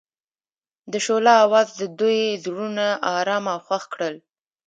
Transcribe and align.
د 0.91 0.93
شعله 1.05 1.33
اواز 1.45 1.67
د 1.81 1.81
دوی 1.99 2.21
زړونه 2.43 2.85
ارامه 3.17 3.51
او 3.55 3.59
خوښ 3.65 3.83
کړل. 3.93 4.15